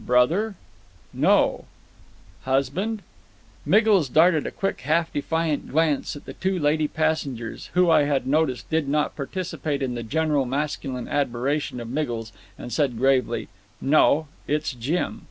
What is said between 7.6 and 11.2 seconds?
who I had noticed did not participate in the general masculine